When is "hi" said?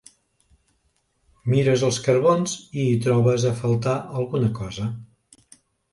2.87-2.97